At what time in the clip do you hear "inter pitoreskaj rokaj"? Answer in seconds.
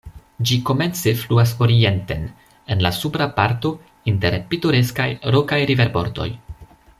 4.13-5.61